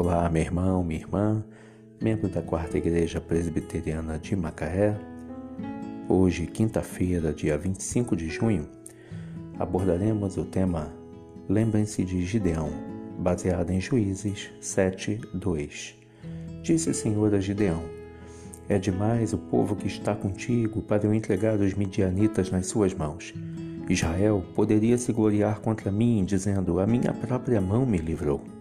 Olá, 0.00 0.30
meu 0.30 0.42
irmão, 0.42 0.84
minha 0.84 1.00
irmã, 1.00 1.44
membro 2.00 2.28
da 2.28 2.40
Quarta 2.40 2.78
Igreja 2.78 3.20
Presbiteriana 3.20 4.16
de 4.16 4.36
Macaé. 4.36 4.96
Hoje, 6.08 6.46
quinta-feira, 6.46 7.32
dia 7.32 7.58
25 7.58 8.14
de 8.14 8.28
junho, 8.28 8.68
abordaremos 9.58 10.36
o 10.36 10.44
tema 10.44 10.94
Lembrem-se 11.48 12.04
de 12.04 12.24
Gideão, 12.24 12.70
baseado 13.18 13.70
em 13.70 13.80
Juízes 13.80 14.50
7, 14.60 15.20
2. 15.34 15.96
Disse 16.62 16.90
o 16.90 16.94
Senhor 16.94 17.34
a 17.34 17.40
Gideão: 17.40 17.82
É 18.68 18.78
demais 18.78 19.32
o 19.32 19.38
povo 19.38 19.74
que 19.74 19.88
está 19.88 20.14
contigo 20.14 20.80
para 20.80 21.06
eu 21.06 21.12
entregar 21.12 21.58
os 21.58 21.74
midianitas 21.74 22.52
nas 22.52 22.68
suas 22.68 22.94
mãos. 22.94 23.34
Israel 23.88 24.44
poderia 24.54 24.96
se 24.96 25.12
gloriar 25.12 25.58
contra 25.58 25.90
mim, 25.90 26.24
dizendo: 26.24 26.78
A 26.78 26.86
minha 26.86 27.12
própria 27.12 27.60
mão 27.60 27.84
me 27.84 27.98
livrou. 27.98 28.57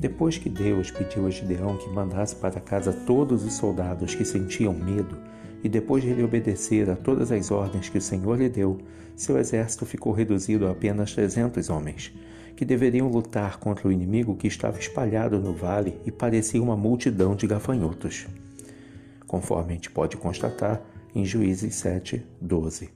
Depois 0.00 0.38
que 0.38 0.48
Deus 0.48 0.90
pediu 0.90 1.26
a 1.26 1.30
Gideão 1.30 1.76
que 1.76 1.90
mandasse 1.90 2.34
para 2.34 2.58
casa 2.58 2.90
todos 2.90 3.44
os 3.44 3.52
soldados 3.52 4.14
que 4.14 4.24
sentiam 4.24 4.72
medo, 4.72 5.18
e 5.62 5.68
depois 5.68 6.02
de 6.02 6.08
ele 6.08 6.22
obedecer 6.22 6.88
a 6.88 6.96
todas 6.96 7.30
as 7.30 7.50
ordens 7.50 7.90
que 7.90 7.98
o 7.98 8.00
Senhor 8.00 8.38
lhe 8.38 8.48
deu, 8.48 8.78
seu 9.14 9.38
exército 9.38 9.84
ficou 9.84 10.10
reduzido 10.10 10.66
a 10.66 10.70
apenas 10.70 11.12
300 11.12 11.68
homens, 11.68 12.14
que 12.56 12.64
deveriam 12.64 13.08
lutar 13.08 13.58
contra 13.58 13.86
o 13.86 13.92
inimigo 13.92 14.34
que 14.34 14.46
estava 14.46 14.78
espalhado 14.78 15.38
no 15.38 15.52
vale 15.52 16.00
e 16.06 16.10
parecia 16.10 16.62
uma 16.62 16.78
multidão 16.78 17.36
de 17.36 17.46
gafanhotos. 17.46 18.26
Conforme 19.26 19.72
a 19.72 19.74
gente 19.74 19.90
pode 19.90 20.16
constatar 20.16 20.80
em 21.14 21.26
Juízes 21.26 21.74
7, 21.74 22.24
12. 22.40 22.88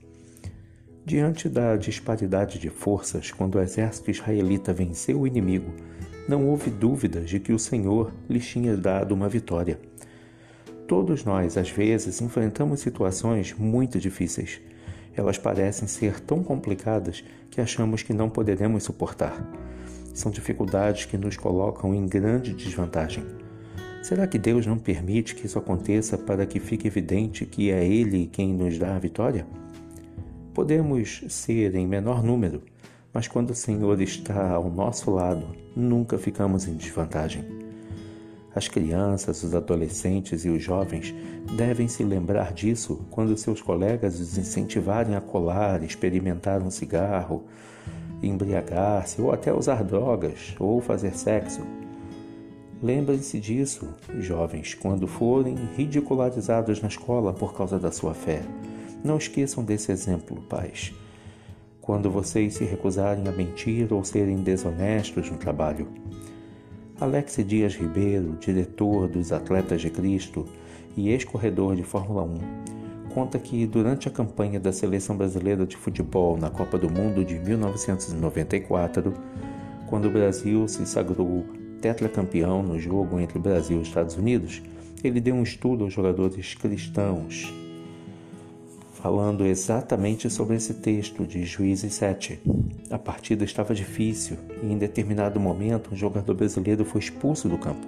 Diante 1.05 1.47
da 1.47 1.75
disparidade 1.75 2.57
de 2.57 2.71
forças, 2.71 3.31
quando 3.31 3.55
o 3.55 3.61
exército 3.61 4.09
israelita 4.09 4.73
venceu 4.73 5.21
o 5.21 5.27
inimigo, 5.27 5.71
não 6.27 6.47
houve 6.47 6.69
dúvidas 6.71 7.29
de 7.29 7.39
que 7.39 7.53
o 7.53 7.59
Senhor 7.59 8.11
lhes 8.29 8.47
tinha 8.47 8.75
dado 8.75 9.13
uma 9.13 9.29
vitória. 9.29 9.79
Todos 10.87 11.23
nós, 11.23 11.57
às 11.57 11.69
vezes, 11.69 12.21
enfrentamos 12.21 12.79
situações 12.79 13.53
muito 13.53 13.99
difíceis. 13.99 14.59
Elas 15.15 15.37
parecem 15.37 15.87
ser 15.87 16.19
tão 16.19 16.43
complicadas 16.43 17.23
que 17.49 17.61
achamos 17.61 18.03
que 18.03 18.13
não 18.13 18.29
poderemos 18.29 18.83
suportar. 18.83 19.49
São 20.13 20.31
dificuldades 20.31 21.05
que 21.05 21.17
nos 21.17 21.37
colocam 21.37 21.93
em 21.93 22.05
grande 22.05 22.53
desvantagem. 22.53 23.23
Será 24.01 24.27
que 24.27 24.37
Deus 24.37 24.67
não 24.67 24.77
permite 24.77 25.33
que 25.33 25.45
isso 25.45 25.57
aconteça 25.57 26.17
para 26.17 26.45
que 26.45 26.59
fique 26.59 26.87
evidente 26.87 27.45
que 27.45 27.71
é 27.71 27.83
Ele 27.83 28.29
quem 28.31 28.53
nos 28.53 28.77
dá 28.77 28.95
a 28.95 28.99
vitória? 28.99 29.47
Podemos 30.53 31.23
ser 31.27 31.75
em 31.75 31.87
menor 31.87 32.23
número, 32.23 32.61
mas 33.15 33.29
quando 33.29 33.51
o 33.51 33.55
Senhor 33.55 34.01
está 34.01 34.51
ao 34.51 34.69
nosso 34.69 35.09
lado, 35.09 35.47
nunca 35.73 36.17
ficamos 36.17 36.67
em 36.67 36.75
desvantagem. 36.75 37.45
As 38.53 38.67
crianças, 38.67 39.41
os 39.41 39.55
adolescentes 39.55 40.43
e 40.43 40.49
os 40.49 40.61
jovens 40.61 41.15
devem 41.55 41.87
se 41.87 42.03
lembrar 42.03 42.51
disso 42.51 43.05
quando 43.09 43.37
seus 43.37 43.61
colegas 43.61 44.19
os 44.19 44.37
incentivarem 44.37 45.15
a 45.15 45.21
colar, 45.21 45.81
experimentar 45.81 46.61
um 46.61 46.69
cigarro, 46.69 47.45
embriagar-se 48.21 49.21
ou 49.21 49.31
até 49.31 49.53
usar 49.53 49.81
drogas 49.81 50.53
ou 50.59 50.81
fazer 50.81 51.15
sexo. 51.15 51.61
Lembrem-se 52.83 53.39
disso, 53.39 53.87
jovens, 54.19 54.73
quando 54.73 55.07
forem 55.07 55.55
ridicularizados 55.77 56.81
na 56.81 56.89
escola 56.89 57.31
por 57.31 57.53
causa 57.53 57.79
da 57.79 57.93
sua 57.93 58.13
fé. 58.13 58.41
Não 59.01 59.15
esqueçam 59.15 59.63
desse 59.63 59.89
exemplo, 59.89 60.41
pais 60.49 60.93
quando 61.85 62.09
vocês 62.09 62.55
se 62.55 62.63
recusarem 62.63 63.27
a 63.27 63.31
mentir 63.31 63.93
ou 63.93 64.03
serem 64.03 64.37
desonestos 64.37 65.29
no 65.29 65.37
trabalho. 65.37 65.87
Alex 66.99 67.37
Dias 67.45 67.75
Ribeiro, 67.75 68.35
diretor 68.39 69.07
dos 69.07 69.31
Atletas 69.31 69.81
de 69.81 69.91
Cristo 69.91 70.45
e 70.97 71.09
ex-corredor 71.09 71.75
de 71.75 71.83
Fórmula 71.83 72.23
1, 72.23 72.39
conta 73.13 73.37
que 73.37 73.67
durante 73.67 74.07
a 74.07 74.11
campanha 74.11 74.59
da 74.59 74.73
Seleção 74.73 75.15
Brasileira 75.15 75.65
de 75.65 75.77
Futebol 75.77 76.37
na 76.37 76.49
Copa 76.49 76.77
do 76.77 76.89
Mundo 76.89 77.23
de 77.23 77.35
1994, 77.35 79.13
quando 79.85 80.05
o 80.05 80.11
Brasil 80.11 80.67
se 80.67 80.87
sagrou 80.87 81.45
tetracampeão 81.81 82.63
no 82.63 82.79
jogo 82.79 83.19
entre 83.19 83.37
Brasil 83.37 83.77
e 83.77 83.81
os 83.81 83.87
Estados 83.87 84.15
Unidos, 84.15 84.63
ele 85.03 85.21
deu 85.21 85.35
um 85.35 85.43
estudo 85.43 85.83
aos 85.83 85.93
jogadores 85.93 86.55
cristãos 86.55 87.53
falando 89.05 89.45
exatamente 89.45 90.31
sobre 90.31 90.55
esse 90.55 90.73
texto 90.73 91.27
de 91.27 91.45
Juízes 91.45 91.93
7. 91.93 92.41
A 92.89 92.97
partida 92.97 93.45
estava 93.45 93.75
difícil 93.75 94.35
e, 94.63 94.73
em 94.73 94.79
determinado 94.79 95.39
momento, 95.39 95.93
um 95.93 95.95
jogador 95.95 96.33
brasileiro 96.33 96.83
foi 96.83 97.01
expulso 97.01 97.47
do 97.47 97.55
campo. 97.55 97.85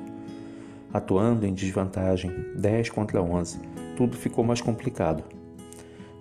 Atuando 0.94 1.48
em 1.48 1.56
desvantagem, 1.56 2.32
10 2.56 2.92
contra 2.92 3.20
11, 3.20 3.58
tudo 3.96 4.16
ficou 4.16 4.44
mais 4.44 4.62
complicado. 4.62 5.24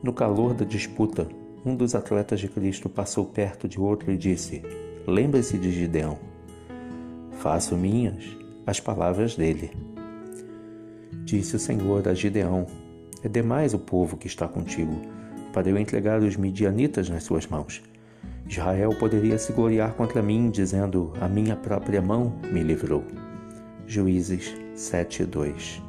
No 0.03 0.15
calor 0.15 0.55
da 0.55 0.65
disputa, 0.65 1.29
um 1.63 1.77
dos 1.77 1.95
atletas 1.95 2.41
de 2.41 2.49
Cristo 2.49 2.89
passou 2.89 3.27
perto 3.27 3.69
de 3.69 3.79
outro 3.79 4.11
e 4.11 4.17
disse: 4.17 4.63
Lembre-se 5.07 5.59
de 5.59 5.73
Gideão. 5.73 6.19
Faço 7.33 7.77
minhas 7.77 8.25
as 8.67 8.81
palavras 8.81 9.37
dele. 9.37 9.73
Disse 11.23 11.55
o 11.55 11.59
Senhor 11.59 12.09
a 12.09 12.15
Gideão 12.15 12.86
é 13.27 13.29
demais 13.29 13.75
o 13.75 13.79
povo 13.81 14.17
que 14.17 14.29
está 14.29 14.47
contigo, 14.47 15.03
para 15.53 15.69
eu 15.69 15.77
entregar 15.77 16.23
os 16.23 16.37
midianitas 16.37 17.09
nas 17.09 17.25
suas 17.25 17.45
mãos. 17.45 17.83
Israel 18.49 18.91
poderia 18.91 19.37
se 19.37 19.53
gloriar 19.53 19.95
contra 19.95 20.23
mim, 20.23 20.49
dizendo: 20.49 21.13
A 21.21 21.29
minha 21.29 21.57
própria 21.57 22.01
mão 22.01 22.39
me 22.53 22.63
livrou. 22.63 23.03
Juízes 23.85 24.55
7:2. 24.77 25.83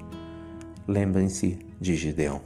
Lembrem-se 0.88 1.60
de 1.80 1.96
Gideão. 1.96 2.42